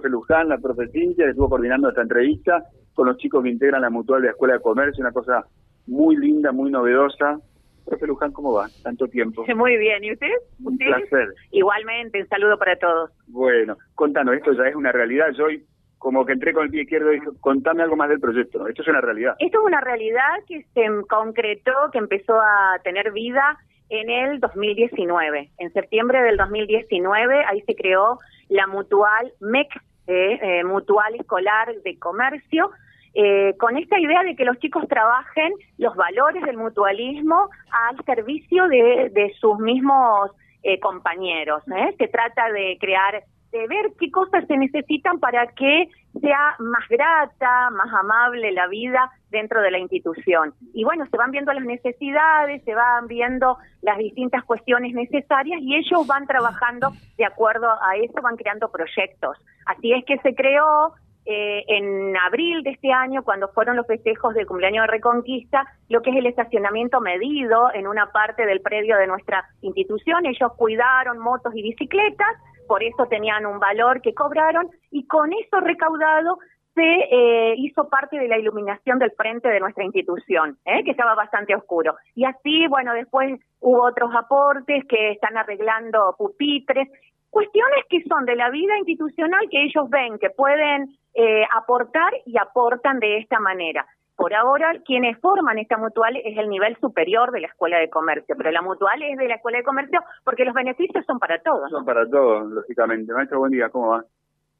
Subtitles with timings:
[0.00, 2.64] profe Luján, la profe Cintia, que estuvo coordinando esta entrevista
[2.94, 5.44] con los chicos que integran la mutual de la Escuela de Comercio, una cosa
[5.86, 7.38] muy linda, muy novedosa.
[7.84, 8.68] Profe Luján, ¿cómo va?
[8.82, 9.44] Tanto tiempo.
[9.56, 10.30] Muy bien, ¿y usted?
[10.62, 11.34] Un placer.
[11.50, 13.10] Igualmente, un saludo para todos.
[13.26, 15.28] Bueno, contanos, esto ya es una realidad.
[15.36, 15.64] Yo hoy,
[15.98, 18.68] como que entré con el pie izquierdo y dije, contame algo más del proyecto.
[18.68, 19.34] Esto es una realidad.
[19.40, 23.58] Esto es una realidad que se concretó, que empezó a tener vida
[23.88, 25.50] en el 2019.
[25.58, 29.68] En septiembre del 2019, ahí se creó la mutual MEC,
[30.10, 32.70] eh, Mutual Escolar de Comercio,
[33.14, 38.68] eh, con esta idea de que los chicos trabajen los valores del mutualismo al servicio
[38.68, 40.30] de, de sus mismos
[40.62, 41.62] eh, compañeros.
[41.74, 41.94] ¿eh?
[41.98, 45.88] Se trata de crear, de ver qué cosas se necesitan para que
[46.20, 50.54] sea más grata, más amable la vida dentro de la institución.
[50.74, 55.76] Y bueno, se van viendo las necesidades, se van viendo las distintas cuestiones necesarias y
[55.76, 59.36] ellos van trabajando de acuerdo a eso, van creando proyectos.
[59.66, 60.94] Así es que se creó
[61.26, 66.02] eh, en abril de este año, cuando fueron los festejos del cumpleaños de Reconquista, lo
[66.02, 70.26] que es el estacionamiento medido en una parte del predio de nuestra institución.
[70.26, 72.36] Ellos cuidaron motos y bicicletas,
[72.70, 76.38] por eso tenían un valor que cobraron, y con eso recaudado
[76.72, 80.84] se eh, hizo parte de la iluminación del frente de nuestra institución, ¿eh?
[80.84, 81.96] que estaba bastante oscuro.
[82.14, 86.86] Y así, bueno, después hubo otros aportes que están arreglando pupitres,
[87.28, 92.38] cuestiones que son de la vida institucional que ellos ven que pueden eh, aportar y
[92.38, 93.84] aportan de esta manera.
[94.20, 98.34] Por ahora, quienes forman esta mutual es el nivel superior de la Escuela de Comercio,
[98.36, 101.70] pero la mutual es de la Escuela de Comercio porque los beneficios son para todos.
[101.70, 103.14] Son para todos, lógicamente.
[103.14, 104.04] Maestro, buen día, ¿cómo va?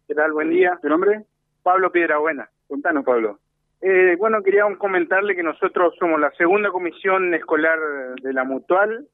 [0.09, 0.33] ¿Qué tal?
[0.33, 0.79] Buen día.
[0.81, 1.27] ¿Tu nombre?
[1.63, 2.49] Pablo Piedrabuena.
[2.69, 3.39] Contanos, Pablo.
[3.83, 7.79] Eh, bueno, quería comentarle que nosotros somos la segunda comisión escolar
[8.23, 9.09] de la mutual.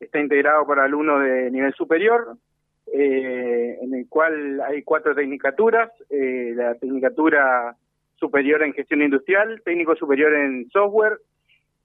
[0.00, 2.38] Está integrado por alumnos de nivel superior
[2.92, 7.76] eh, en el cual hay cuatro tecnicaturas, eh, la tecnicatura
[8.22, 11.18] superior en gestión industrial, técnico superior en software,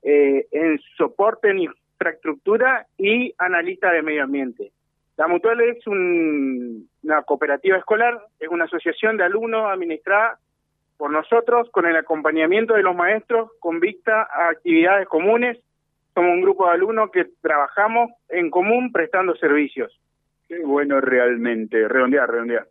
[0.04, 4.72] eh, en soporte en infraestructura y analista de medio ambiente.
[5.18, 10.38] La Mutual es una cooperativa escolar, es una asociación de alumnos administrada
[10.98, 15.58] por nosotros con el acompañamiento de los maestros con vista a actividades comunes.
[16.14, 20.00] Somos un grupo de alumnos que trabajamos en común prestando servicios.
[20.48, 21.88] Qué bueno realmente.
[21.88, 22.68] Redondear, redondear.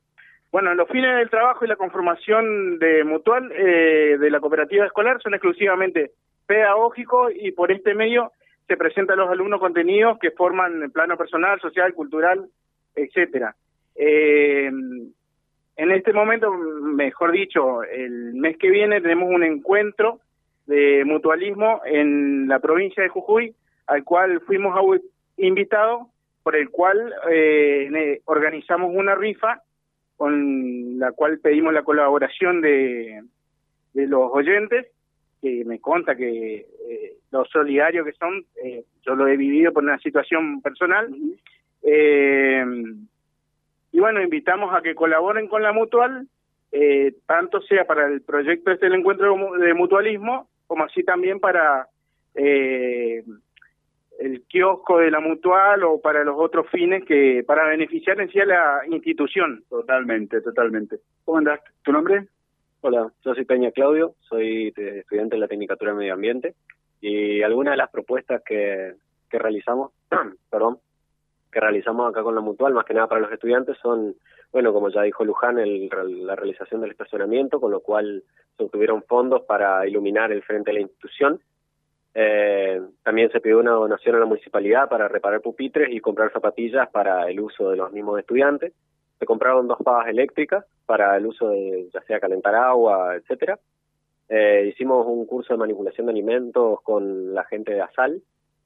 [0.53, 5.21] Bueno, los fines del trabajo y la conformación de mutual eh, de la cooperativa escolar
[5.23, 6.13] son exclusivamente
[6.47, 8.33] pedagógicos y por este medio
[8.67, 12.47] se presentan a los alumnos contenidos que forman el plano personal, social, cultural,
[12.95, 13.55] etcétera.
[13.95, 14.71] Eh,
[15.79, 20.21] en este momento, mejor dicho, el mes que viene tenemos un encuentro
[20.67, 23.55] de mutualismo en la provincia de Jujuy,
[23.87, 24.75] al cual fuimos
[25.37, 26.09] invitados
[26.43, 29.63] por el cual eh, organizamos una rifa
[30.17, 33.23] con la cual pedimos la colaboración de,
[33.95, 34.87] de los oyentes,
[35.43, 39.85] que me conta que eh, los solidarios que son, eh, yo lo he vivido por
[39.85, 41.15] una situación personal,
[41.83, 42.65] eh,
[43.93, 46.29] y bueno, invitamos a que colaboren con la mutual,
[46.73, 51.89] eh, tanto sea para el proyecto este del encuentro de mutualismo, como así también para
[52.35, 53.25] eh,
[54.19, 58.41] el kiosco de la mutual o para los otros fines que para beneficiar en sí
[58.41, 59.65] a la institución.
[59.69, 61.01] Totalmente, totalmente.
[61.25, 61.61] ¿Cómo andás?
[61.83, 62.29] ¿Tu nombre?
[62.81, 66.55] Hola, yo soy Peña Claudio, soy estudiante de la Tecnicatura de Medio Ambiente
[67.01, 68.95] y algunas de las propuestas que,
[69.29, 69.93] que realizamos,
[70.51, 70.79] perdón,
[71.51, 74.15] que realizamos acá con la Mutual, más que nada para los estudiantes, son,
[74.53, 78.23] bueno, como ya dijo Luján, el, la realización del estacionamiento, con lo cual
[78.57, 81.41] se obtuvieron fondos para iluminar el frente de la institución
[82.19, 86.91] eh, también se pidió una donación a la municipalidad para reparar pupitres y comprar zapatillas
[86.91, 88.73] para el uso de los mismos estudiantes.
[89.21, 93.61] Se compraron dos pavas eléctricas para el uso de ya sea calentar agua, etcétera.
[94.29, 98.21] Eh, hicimos un curso de manipulación de alimentos con la gente de ASAL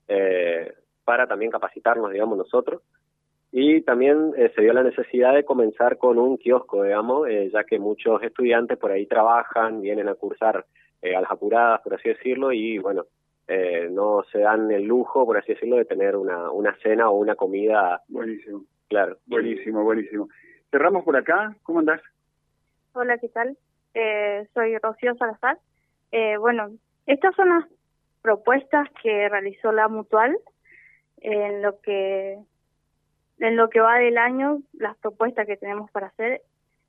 [0.09, 0.73] eh,
[1.05, 2.81] para también capacitarnos, digamos, nosotros.
[3.53, 7.65] Y también eh, se dio la necesidad de comenzar con un kiosco, digamos, eh, ya
[7.65, 10.65] que muchos estudiantes por ahí trabajan, vienen a cursar
[11.03, 13.05] eh, a las apuradas, por así decirlo, y bueno,
[13.53, 17.17] eh, no se dan el lujo, por así decirlo, de tener una, una cena o
[17.17, 18.01] una comida.
[18.07, 18.65] Buenísimo.
[18.89, 19.19] Claro.
[19.27, 20.29] Buenísimo, buenísimo.
[20.71, 21.57] Cerramos por acá.
[21.65, 22.01] ¿Cómo andás?
[22.93, 23.59] Hola, ¿qué tal?
[23.95, 25.59] Eh, soy Rocío Salazar.
[26.13, 26.71] Eh, bueno,
[27.07, 27.65] estas son las
[28.23, 30.39] propuestas que realizó la Mutual
[31.17, 32.39] en lo que
[33.41, 36.43] en lo que va del año, las propuestas que tenemos para hacer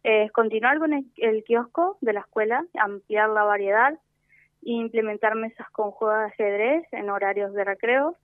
[0.03, 3.97] es continuar con el kiosco de la escuela, ampliar la variedad,
[4.61, 8.15] implementar mesas con juegos de ajedrez en horarios de recreo,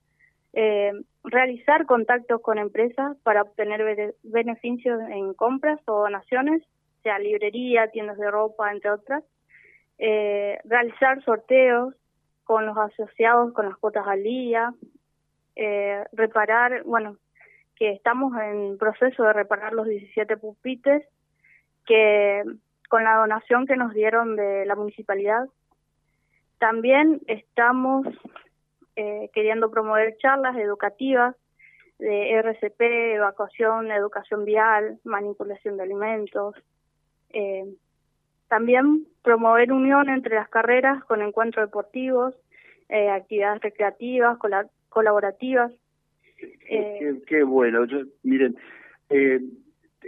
[0.54, 0.92] eh,
[1.24, 6.64] realizar contactos con empresas para obtener beneficios en compras o donaciones,
[7.04, 9.24] sea librería, tiendas de ropa, entre otras.
[10.00, 11.94] Eh, realizar sorteos
[12.44, 14.74] con los asociados con las cuotas al día,
[15.56, 17.18] eh, reparar, bueno,
[17.76, 21.04] que estamos en proceso de reparar los 17 pupites
[21.86, 22.44] que
[22.90, 25.48] con la donación que nos dieron de la municipalidad.
[26.60, 28.08] También estamos
[28.96, 31.36] eh, queriendo promover charlas educativas
[32.00, 32.82] de RCP,
[33.16, 36.56] evacuación, educación vial, manipulación de alimentos.
[37.30, 37.66] Eh,
[38.48, 42.34] también promover unión entre las carreras con encuentros deportivos,
[42.90, 44.38] eh, actividades recreativas,
[44.90, 45.72] colaborativas.
[46.70, 47.86] Eh, qué, bueno.
[47.86, 48.56] Yo, miren,
[49.10, 49.42] eh,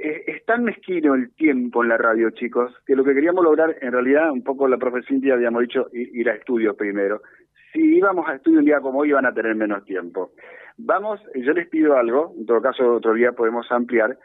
[0.02, 3.92] es tan mezquino el tiempo en la radio, chicos, que lo que queríamos lograr, en
[3.92, 7.22] realidad, un poco la profe Cintia habíamos dicho, ir a estudios primero.
[7.74, 10.32] Si íbamos a estudio un día como hoy, iban a tener menos tiempo.
[10.78, 14.18] Vamos, yo les pido algo, en todo caso otro día podemos ampliar,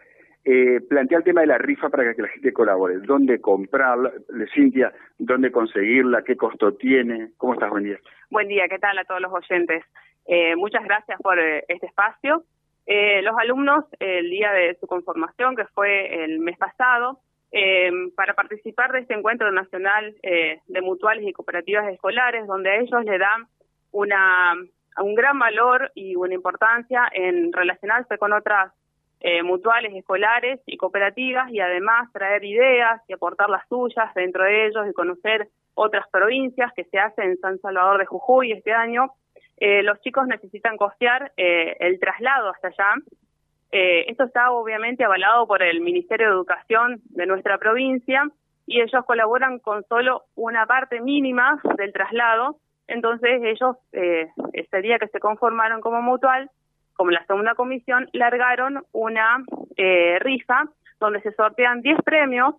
[0.45, 2.99] eh, plantea el tema de la rifa para que la gente colabore.
[2.99, 4.13] ¿Dónde comprarla?
[4.55, 6.23] Cintia, ¿dónde conseguirla?
[6.23, 7.31] ¿Qué costo tiene?
[7.39, 7.71] ¿Cómo estás?
[7.71, 7.99] Buen día.
[8.31, 9.83] Buen día, ¿qué tal a todos los oyentes?
[10.27, 12.45] Eh, muchas gracias por eh, este espacio.
[12.87, 17.21] Eh, los alumnos, el día de su conformación, que fue el mes pasado,
[18.17, 23.47] para participar de este encuentro nacional de mutuales y cooperativas escolares, donde ellos le dan
[23.93, 24.55] una,
[24.99, 28.73] un gran valor y una importancia en relacionarse con otras
[29.27, 34.67] eh, mutuales escolares y cooperativas y además traer ideas y aportar las suyas dentro de
[34.67, 39.13] ellos y conocer otras provincias que se hacen en San Salvador de Jujuy este año.
[39.57, 42.95] Eh, los chicos necesitan costear eh, el traslado hasta allá.
[43.71, 48.23] esto está obviamente avalado por el Ministerio de Educación de nuestra provincia
[48.67, 52.59] y ellos colaboran con solo una parte mínima del traslado.
[52.87, 56.51] Entonces ellos, ese día que se conformaron como mutual,
[56.95, 59.45] como la segunda comisión, largaron una
[59.77, 60.65] eh, rifa
[61.01, 62.55] donde se sortean 10 premios.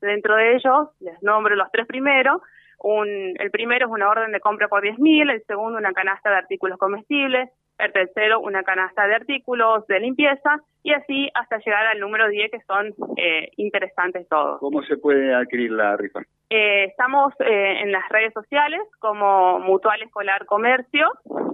[0.00, 2.42] Dentro de ellos, les nombro los tres primeros.
[2.82, 6.36] Un, el primero es una orden de compra por 10.000, el segundo una canasta de
[6.36, 12.00] artículos comestibles, el tercero una canasta de artículos de limpieza y así hasta llegar al
[12.00, 14.60] número 10 que son eh, interesantes todos.
[14.60, 16.20] ¿Cómo se puede adquirir la rifa?
[16.50, 21.10] Eh, estamos eh, en las redes sociales como Mutual Escolar Comercio,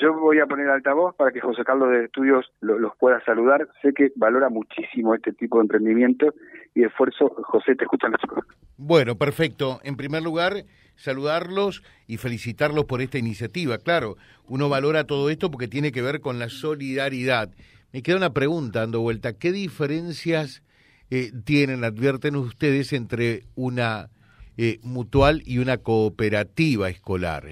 [0.00, 3.68] yo voy a poner altavoz para que José Carlos de Estudios los pueda saludar.
[3.82, 6.32] Sé que valora muchísimo este tipo de emprendimiento
[6.74, 7.28] y esfuerzo.
[7.28, 8.44] José, te escuchan los.
[8.78, 9.78] Bueno, perfecto.
[9.84, 10.64] En primer lugar,
[10.96, 13.76] saludarlos y felicitarlos por esta iniciativa.
[13.76, 14.16] Claro,
[14.48, 17.50] uno valora todo esto porque tiene que ver con la solidaridad.
[17.92, 19.34] Me queda una pregunta dando vuelta.
[19.34, 20.62] ¿Qué diferencias
[21.10, 24.08] eh, tienen, advierten ustedes, entre una
[24.56, 27.44] eh, mutual y una cooperativa escolar?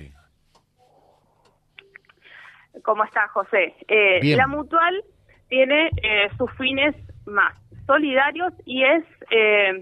[2.82, 3.74] ¿Cómo está, José?
[3.88, 5.02] Eh, la mutual
[5.48, 5.90] tiene
[6.38, 6.94] sus fines
[7.26, 7.54] más
[7.86, 9.04] solidarios y es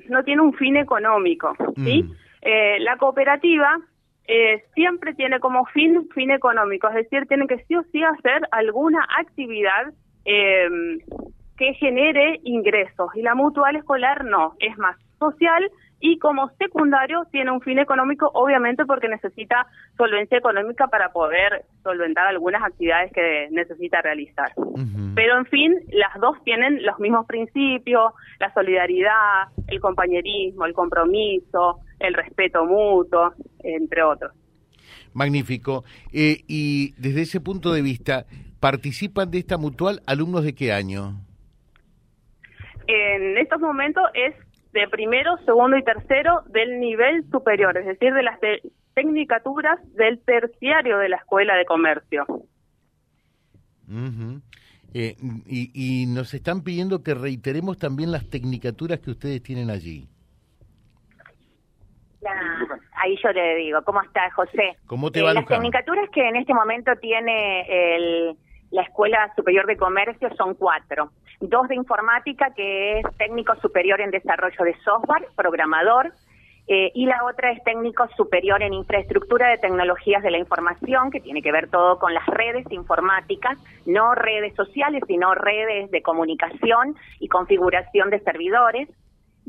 [0.09, 2.03] no tiene un fin económico, ¿sí?
[2.03, 2.13] Mm.
[2.43, 3.79] Eh, la cooperativa
[4.27, 8.43] eh, siempre tiene como fin fin económico, es decir, tiene que sí o sí hacer
[8.53, 9.93] alguna actividad
[10.25, 10.69] eh,
[11.57, 15.71] que genere ingresos y la mutual escolar no, es más social
[16.01, 22.29] y como secundario tiene un fin económico, obviamente porque necesita solvencia económica para poder solventar
[22.29, 24.53] algunas actividades que necesita realizar.
[25.15, 31.81] Pero en fin, las dos tienen los mismos principios, la solidaridad, el compañerismo, el compromiso,
[31.99, 33.33] el respeto mutuo,
[33.65, 34.33] entre otros.
[35.15, 35.85] Magnífico.
[36.13, 38.27] Eh, y desde ese punto de vista,
[38.61, 41.15] ¿participan de esta mutual alumnos de qué año?
[42.87, 44.35] En estos momentos es
[44.79, 48.39] de primero, segundo y tercero del nivel superior, es decir, de las
[48.95, 52.27] tecnicaturas del terciario de la Escuela de Comercio.
[54.95, 55.17] Eh,
[55.47, 60.07] y, nos están pidiendo que reiteremos también las tecnicaturas que ustedes tienen allí.
[62.93, 64.77] ahí yo le digo, ¿cómo está José?
[64.87, 68.37] ¿Cómo te va, eh, Las tecnicaturas que en este momento tiene el,
[68.79, 74.13] la Escuela Superior de Comercio son cuatro dos de informática, que es técnico superior en
[74.13, 76.13] desarrollo de software, programador,
[76.69, 81.21] eh, y la otra es técnico superior en infraestructura de tecnologías de la información, que
[81.21, 86.95] tiene que ver todo con las redes informáticas, no redes sociales, sino redes de comunicación
[87.19, 88.89] y configuración de servidores.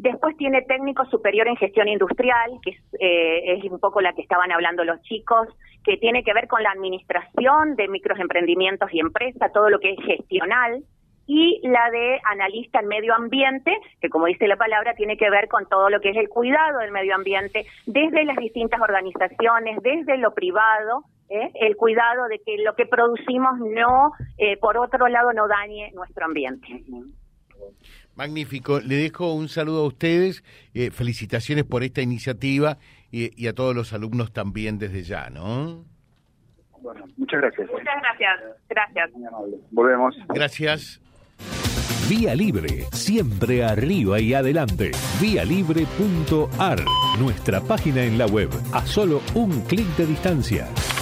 [0.02, 4.22] Después tiene técnico superior en gestión industrial, que es, eh, es, un poco la que
[4.22, 5.50] estaban hablando los chicos,
[5.84, 10.00] que tiene que ver con la administración de microemprendimientos y empresas, todo lo que es
[10.06, 10.86] gestional
[11.28, 15.50] y la de analista en medio ambiente, que como dice la palabra, tiene que ver
[15.50, 20.18] con todo lo que es el cuidado del medio ambiente desde las distintas organizaciones, desde
[20.18, 21.52] lo privado, ¿eh?
[21.56, 26.24] el cuidado de que lo que producimos no, eh, por otro lado, no dañe nuestro
[26.24, 26.68] ambiente.
[28.16, 28.80] Magnífico.
[28.80, 30.44] Le dejo un saludo a ustedes.
[30.74, 32.78] Eh, felicitaciones por esta iniciativa
[33.12, 35.86] y, y, a todos los alumnos también desde ya, ¿no?
[36.82, 37.70] Bueno, muchas gracias.
[37.70, 38.40] Muchas gracias.
[38.70, 39.10] Gracias.
[39.72, 40.16] Volvemos.
[40.30, 41.02] Gracias.
[42.10, 44.90] Vía Libre, siempre arriba y adelante.
[45.22, 46.80] Vialibre.ar,
[47.20, 50.68] nuestra página en la web, a solo un clic de distancia.